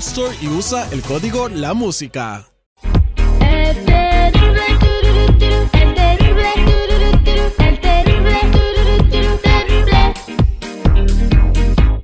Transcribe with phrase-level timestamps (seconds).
[0.00, 2.46] Store y usa el código La Música.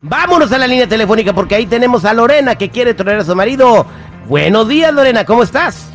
[0.00, 3.34] Vámonos a la línea telefónica porque ahí tenemos a Lorena que quiere traer a su
[3.34, 3.84] marido.
[4.28, 5.90] Buenos días, Lorena, ¿cómo estás?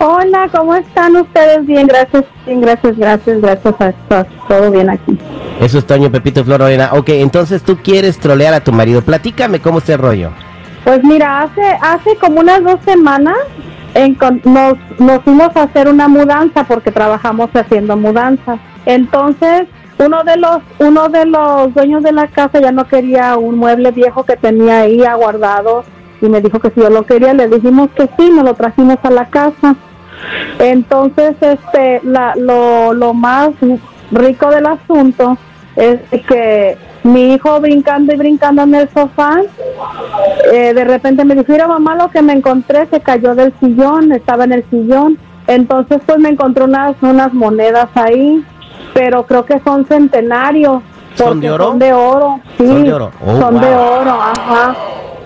[0.00, 1.64] Hola, ¿cómo están ustedes?
[1.66, 5.16] Bien, gracias, bien, gracias, gracias, gracias a Dios, todo bien aquí.
[5.60, 6.90] Eso es Toño, Pepito, Flor, Lorena.
[6.94, 9.02] Ok, entonces tú quieres trolear a tu marido.
[9.02, 10.32] Platícame cómo está el rollo.
[10.84, 13.36] Pues mira, hace hace como unas dos semanas
[14.44, 18.60] nos, nos fuimos a hacer una mudanza porque trabajamos haciendo mudanzas.
[18.86, 19.66] Entonces,
[19.98, 23.90] uno de los uno de los dueños de la casa ya no quería un mueble
[23.90, 25.84] viejo que tenía ahí aguardado
[26.20, 28.98] y me dijo que si yo lo quería, le dijimos que sí, nos lo trajimos
[29.02, 29.76] a la casa.
[30.58, 33.50] Entonces, este, la, lo, lo más
[34.10, 35.38] rico del asunto
[35.76, 39.40] es que mi hijo brincando y brincando en el sofá,
[40.52, 44.12] eh, de repente me dijo, mira mamá, lo que me encontré se cayó del sillón,
[44.12, 45.18] estaba en el sillón.
[45.46, 48.44] Entonces, pues me encontré unas, unas monedas ahí,
[48.94, 50.82] pero creo que son centenarios.
[51.14, 51.64] ¿Son de oro?
[51.68, 52.66] Son de oro, sí.
[52.66, 53.10] Son de oro.
[53.26, 54.76] Oh, son de oro, ajá.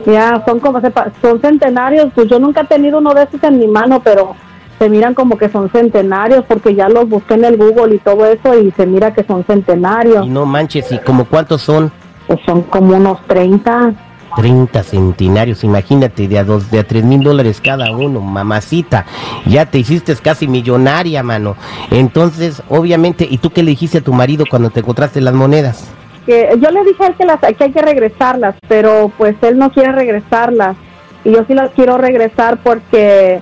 [0.07, 2.09] Ya, son como, sepa- son centenarios.
[2.15, 4.35] Pues yo nunca he tenido uno de esos en mi mano, pero
[4.83, 8.27] se miran como que son centenarios porque ya los busqué en el Google y todo
[8.27, 10.27] eso y se mira que son centenarios.
[10.27, 11.93] Y no manches, ¿y como cuántos son?
[12.27, 13.95] Pues son como unos 30.
[14.35, 19.07] 30 centenarios, imagínate, de a, dos, de a 3 mil dólares cada uno, mamacita.
[19.47, 21.55] Ya te hiciste casi millonaria, mano.
[21.93, 25.93] Entonces, obviamente, ¿y tú qué le dijiste a tu marido cuando te encontraste las monedas?
[26.27, 29.59] Que yo le dije a él que, las, que hay que regresarlas, pero pues él
[29.59, 30.77] no quiere regresarlas.
[31.25, 33.41] Y yo sí las quiero regresar porque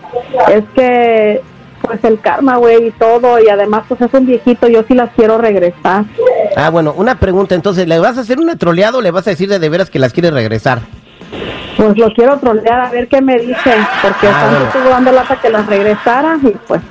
[0.54, 1.40] es que
[1.82, 3.38] pues el karma, güey, y todo.
[3.40, 6.04] Y además pues es un viejito, yo sí las quiero regresar.
[6.56, 9.30] Ah, bueno, una pregunta, entonces, ¿le vas a hacer un troleado o le vas a
[9.30, 10.80] decir de, de veras que las quieres regresar?
[11.76, 14.66] Pues lo quiero trolear a ver qué me dice, porque Ah, bueno.
[14.66, 16.82] estuvo dando lata que las regresara y pues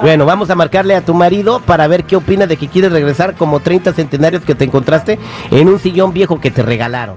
[0.00, 3.34] Bueno, vamos a marcarle a tu marido para ver qué opina de que quieres regresar
[3.34, 5.18] como 30 centenarios que te encontraste
[5.50, 7.16] en un sillón viejo que te regalaron.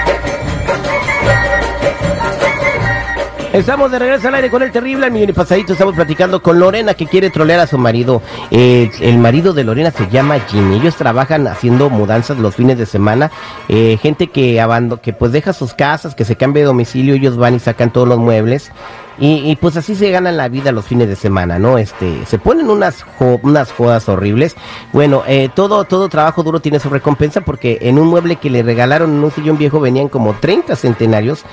[3.53, 5.73] Estamos de regreso al aire con el terrible al pasadito.
[5.73, 8.21] Estamos platicando con Lorena que quiere trolear a su marido.
[8.49, 10.77] Eh, el marido de Lorena se llama Jimmy.
[10.77, 13.29] Ellos trabajan haciendo mudanzas los fines de semana.
[13.67, 17.13] Eh, gente que abando, que pues deja sus casas, que se cambia de domicilio.
[17.13, 18.71] Ellos van y sacan todos los muebles.
[19.19, 21.77] Y, y, pues así se ganan la vida los fines de semana, ¿no?
[21.77, 24.55] Este, se ponen unas jo- unas jodas horribles.
[24.93, 28.63] Bueno, eh, todo todo trabajo duro tiene su recompensa porque en un mueble que le
[28.63, 31.43] regalaron en un sillón viejo venían como 30 centenarios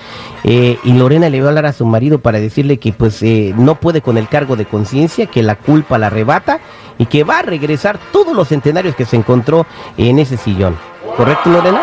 [0.45, 3.53] eh, y Lorena le va a hablar a su marido para decirle que pues eh,
[3.57, 6.61] no puede con el cargo de conciencia, que la culpa la arrebata
[6.97, 9.67] y que va a regresar todos los centenarios que se encontró
[9.99, 10.77] en ese sillón.
[11.17, 11.83] ¿Correcto, Lorena?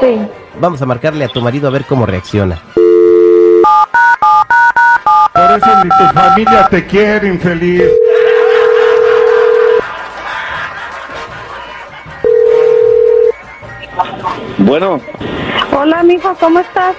[0.00, 0.16] sí.
[0.60, 2.60] Vamos a marcarle a tu marido a ver cómo reacciona.
[5.40, 7.84] Por eso ni tu familia te quiere, infeliz.
[14.58, 15.00] Bueno,
[15.76, 16.94] Hola, mijo, ¿cómo estás?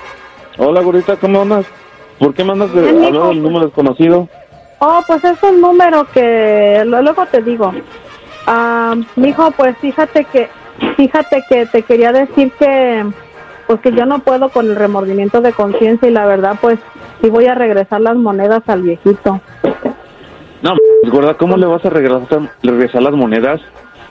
[0.57, 1.65] hola gordita, ¿cómo andas?
[2.19, 4.27] ¿Por qué mandas de Bien, hablar del número desconocido?
[4.79, 7.71] Oh, pues es un número que lo- luego te digo.
[8.47, 10.49] Ah, mijo, pues fíjate que
[10.97, 13.05] fíjate que te quería decir que
[13.67, 16.79] pues que yo no puedo con el remordimiento de conciencia y la verdad pues
[17.21, 19.39] sí voy a regresar las monedas al viejito.
[20.61, 20.75] No,
[21.09, 23.59] gorda, ¿cómo le vas a regresar, regresar las monedas?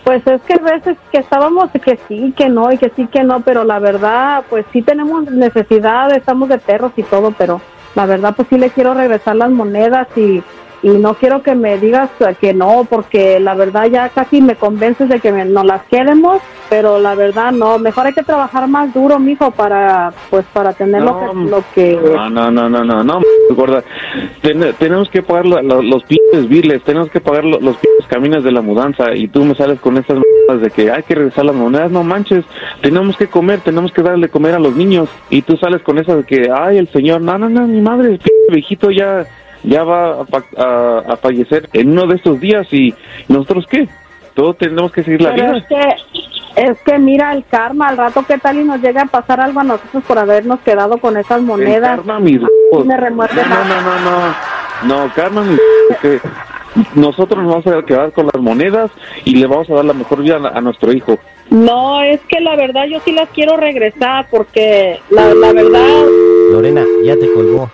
[0.04, 3.22] Pues es que a veces que estábamos que sí, que no, y que sí, que
[3.22, 7.60] no, pero la verdad, pues sí tenemos necesidad, estamos de perros y todo, pero
[7.94, 10.42] la verdad, pues sí le quiero regresar las monedas y,
[10.82, 12.08] y no quiero que me digas
[12.40, 16.40] que no, porque la verdad ya casi me convences de que me- no las queremos,
[16.70, 21.02] pero la verdad no, mejor hay que trabajar más duro, mijo, para, pues para tener
[21.02, 22.00] lo que, lo que...
[22.14, 23.20] No, no, no, no, no, no,
[23.50, 23.82] gorda.
[24.40, 28.06] Ten- tenemos que pagar la- la- los pinches biles, tenemos que pagar lo- los pinches
[28.08, 31.14] caminos de la mudanza y tú me sales con esas mamadas de que hay que
[31.16, 32.44] regresar las monedas, no manches.
[32.80, 36.18] Tenemos que comer, tenemos que darle comer a los niños y tú sales con esas
[36.18, 39.26] de que, ay, el señor, no, no, no, mi madre, el pinche viejito ya
[39.62, 40.24] ya va a,
[40.56, 42.94] a- a fallecer en uno de estos días y
[43.28, 43.88] nosotros qué?
[44.40, 45.58] Todos tenemos que seguir la Pero vida.
[45.58, 49.04] es que, es que mira el karma, al rato qué tal y nos llega a
[49.04, 51.90] pasar algo a nosotros por habernos quedado con esas monedas.
[51.90, 52.40] El karma, mis
[52.86, 54.34] me remuerde no, no, no, no,
[54.82, 55.60] no, no, karma, mis
[56.00, 56.20] que
[56.94, 58.90] nosotros nos vamos a quedar con las monedas
[59.26, 61.18] y le vamos a dar la mejor vida a, a nuestro hijo.
[61.50, 66.06] No, es que la verdad yo sí las quiero regresar porque la, la verdad
[66.50, 67.70] Lorena, ya te colgó.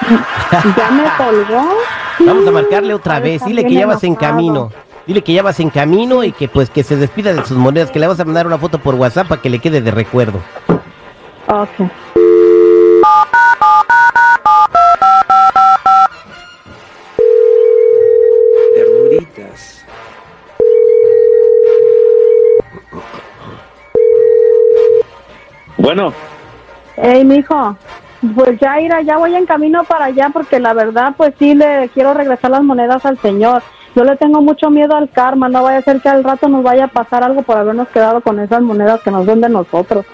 [0.76, 1.68] ya me colgó.
[2.26, 3.44] Vamos a marcarle otra vez.
[3.44, 4.32] Dile que ya vas en enojado.
[4.32, 4.72] camino.
[5.08, 7.90] Dile que ya vas en camino y que pues que se despida de sus monedas,
[7.90, 10.38] que le vas a mandar una foto por WhatsApp para que le quede de recuerdo.
[11.46, 11.90] Ok.
[18.74, 19.86] Ternuritas.
[25.78, 26.12] Bueno,
[26.98, 27.78] Ey, mijo,
[28.34, 31.88] pues ya irá, ya voy en camino para allá porque la verdad pues sí le
[31.94, 33.62] quiero regresar las monedas al señor.
[33.96, 36.62] Yo le tengo mucho miedo al karma, no vaya a ser que al rato nos
[36.62, 40.04] vaya a pasar algo por habernos quedado con esas monedas que nos son de nosotros.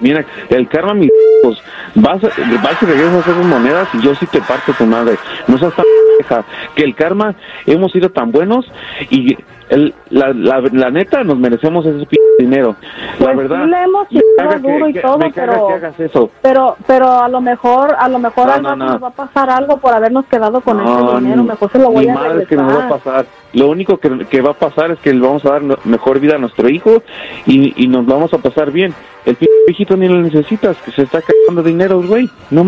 [0.00, 1.10] mira, el karma, mis
[1.42, 1.60] hijos,
[1.96, 2.28] vas, a-
[2.62, 5.16] vas y regresas esas monedas y yo sí te parto tu madre.
[5.48, 6.44] No seas tan pendeja.
[6.76, 7.34] Que el karma,
[7.66, 8.64] hemos sido tan buenos
[9.10, 9.36] y
[9.70, 12.76] el, la, la, la neta nos merecemos ese p dinero.
[13.18, 13.64] La Pues verdad.
[13.64, 16.30] sí le hemos me que- duro y todo, me caga pero- que hagas eso.
[16.42, 19.50] Pero, pero a lo mejor, a lo mejor No, al no, nos va a pasar
[19.50, 21.42] algo por habernos quedado con ese dinero.
[21.44, 22.98] Mejor se lo voy a madres que nos va a regresar.
[23.00, 23.26] pasar.
[23.54, 26.34] Lo único que, que va a pasar es que le vamos a dar mejor vida
[26.36, 27.02] a nuestro hijo
[27.46, 28.94] y, y nos vamos a pasar bien.
[29.24, 29.36] El
[29.66, 32.30] viejito ni lo necesitas, que se está cagando dinero, güey.
[32.50, 32.66] No.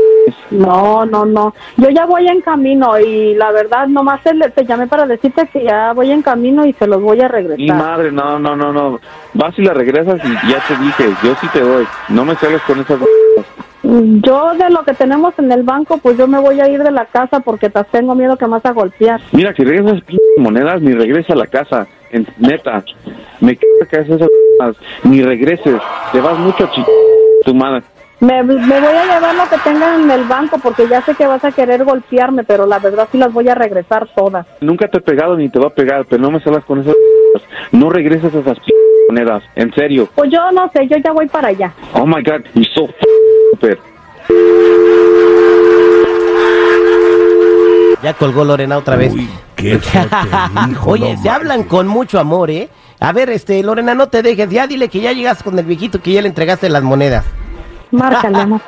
[0.50, 1.54] No, no, no.
[1.76, 5.64] Yo ya voy en camino y la verdad nomás te, te llamé para decirte que
[5.64, 7.76] ya voy en camino y se los voy a Mi regresar.
[7.76, 9.00] madre, no, no, no, no.
[9.34, 11.86] Vas y la regresas y ya te dije, yo sí te doy.
[12.08, 13.46] No me sales con esas cosas.
[13.82, 16.90] Yo de lo que tenemos en el banco, pues yo me voy a ir de
[16.90, 19.20] la casa porque te tengo miedo que me vas a golpear.
[19.32, 20.02] Mira, si regresas
[20.36, 21.86] monedas, ni regresa a la casa.
[22.10, 22.84] En, neta,
[23.40, 24.76] me que haces esas.
[25.04, 25.80] Ni regreses.
[26.12, 26.84] Te vas mucho a ch...
[27.44, 27.82] tu madre.
[28.20, 31.26] Me, me voy a llevar lo que tengan en el banco porque ya sé que
[31.26, 34.46] vas a querer golpearme, pero la verdad sí las voy a regresar todas.
[34.60, 36.94] Nunca te he pegado ni te va a pegar, pero no me salas con esas.
[37.72, 38.72] No regreses esas p
[39.08, 39.42] monedas.
[39.56, 40.06] En serio.
[40.14, 41.72] Pues yo no sé, yo ya voy para allá.
[41.94, 42.88] Oh my god, you're so
[43.52, 43.78] stupid.
[48.02, 49.12] Ya colgó Lorena otra vez.
[49.12, 50.16] Uy, qué fuerte,
[50.70, 52.68] hijo, Oye, no se hablan con mucho amor, ¿eh?
[52.98, 54.50] A ver, este, Lorena, no te dejes.
[54.50, 57.24] Ya dile que ya llegaste con el viejito, que ya le entregaste las monedas.
[57.90, 58.60] Márcale, amor.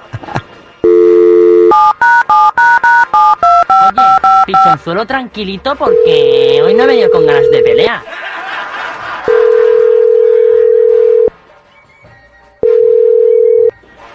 [3.88, 4.02] Oye,
[4.46, 8.02] pichonzuelo tranquilito porque hoy no he venido con ganas de pelea.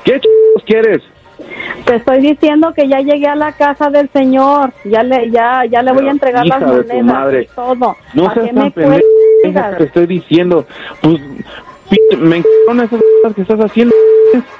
[0.03, 0.27] ¿Qué ch
[0.65, 1.01] quieres?
[1.85, 4.73] Te estoy diciendo que ya llegué a la casa del señor.
[4.83, 7.41] Ya le, ya, ya le voy a entregar las de tu monedas madre.
[7.43, 7.95] y todo.
[8.13, 10.65] No ¿Para seas qué tan pendeja, te estoy diciendo.
[11.01, 11.21] Pues,
[12.17, 13.95] me esas cosas que estás haciendo.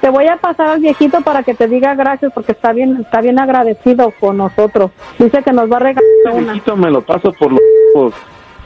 [0.00, 3.20] Te voy a pasar al viejito para que te diga gracias porque está bien, está
[3.20, 4.90] bien agradecido con nosotros.
[5.18, 7.60] Dice que nos va a regalar Este una, viejito me lo paso por los
[7.94, 8.14] ojos.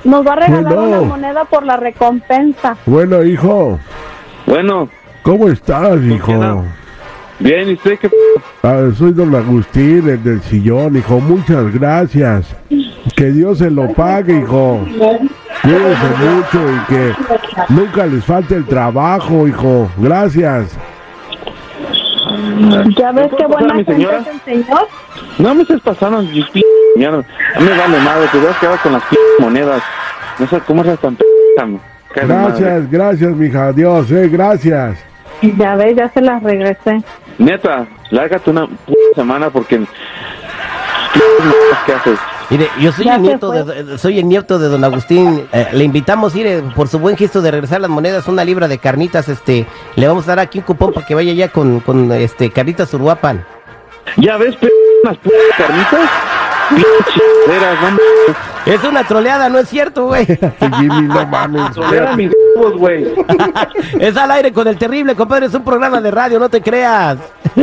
[0.04, 0.98] nos va a regalar Bueno.
[1.00, 2.76] una moneda por la recompensa.
[2.86, 3.78] Bueno, hijo,
[4.46, 4.88] Bueno,
[5.22, 6.64] ¿cómo estás, hijo?
[7.38, 8.10] bien, ¿y usted qué?
[8.62, 11.18] Ah, soy don Agustín, el del sillón, hijo.
[11.20, 12.54] Muchas gracias.
[13.16, 14.80] Que Dios se lo pague, hijo.
[15.62, 17.12] Cuídense mucho y que
[17.68, 19.88] nunca les falte el trabajo, hijo.
[19.98, 20.76] Gracias.
[22.96, 24.18] ¿Ya ves ¿Me qué buena gente señora?
[24.18, 24.88] es el señor?
[25.38, 26.60] No me estés pasando, you p
[26.96, 27.24] mierda.
[27.56, 29.82] A mí me vale madre, te vas a quedar con las p monedas.
[30.38, 31.24] No sé cómo eres tan p
[31.56, 31.78] madre.
[32.14, 33.68] Gracias, gracias, mija.
[33.68, 34.98] Adiós, eh, gracias.
[35.56, 37.02] Ya ves, ya se las regresé.
[37.38, 39.82] Neta, lárgate una p semana porque...
[41.86, 42.18] ¿Qué haces?
[42.52, 45.48] Mire, yo soy el nieto de, soy el nieto de don Agustín.
[45.52, 48.68] Eh, le invitamos ir eh, por su buen gesto de regresar las monedas, una libra
[48.68, 49.26] de carnitas.
[49.30, 49.66] Este,
[49.96, 52.92] le vamos a dar aquí un cupón para que vaya ya con, con este carnitas
[52.92, 53.42] Uruapan.
[54.18, 54.68] ¿Ya ves, p
[55.02, 56.10] unas p carnitas?
[58.66, 60.26] Es una troleada, no es cierto, güey.
[60.26, 61.70] Jimmy, no mames.
[62.16, 63.14] Mis huevos, güey.
[63.98, 65.46] es al aire con el terrible, compadre.
[65.46, 67.16] Es un programa de radio, no te creas.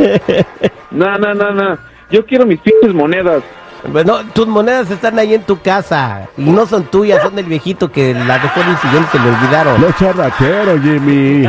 [0.92, 1.78] No, no, no, no.
[2.10, 3.44] Yo quiero mis pinches monedas.
[3.88, 7.90] Bueno, tus monedas están ahí en tu casa y no son tuyas, son del viejito
[7.90, 9.80] que la dejó en el sillón y se le olvidaron.
[9.80, 11.48] No seas ratero, Jimmy.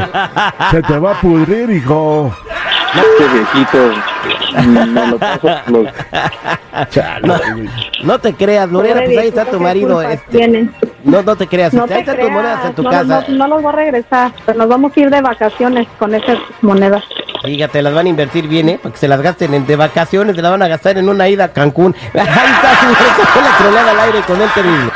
[0.72, 2.34] Se te va a pudrir, hijo.
[2.94, 3.78] Este viejito.
[4.68, 5.88] Me lo paso por los...
[7.24, 7.36] No,
[8.04, 10.02] no te creas, Lorena, pues ahí está tu marido.
[10.02, 10.70] este,
[11.04, 13.26] no, no te creas, No ahí te están tus creas, monedas en tu no, casa.
[13.28, 16.38] no, no los voy a regresar, pero nos vamos a ir de vacaciones con esas
[16.62, 17.04] monedas.
[17.44, 18.80] Fíjate, las van a invertir bien, ¿eh?
[18.82, 21.28] Para que se las gasten en, de vacaciones, se las van a gastar en una
[21.28, 21.96] ida a Cancún.
[22.14, 24.92] Ahí está, con la troleada al aire con el terrible.